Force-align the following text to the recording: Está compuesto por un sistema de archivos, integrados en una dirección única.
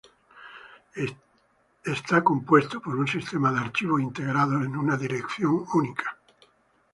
Está 1.95 2.23
compuesto 2.23 2.81
por 2.81 2.95
un 2.95 3.07
sistema 3.07 3.51
de 3.51 3.59
archivos, 3.59 4.01
integrados 4.01 4.65
en 4.65 4.75
una 4.75 4.97
dirección 4.97 5.63
única. 5.75 6.17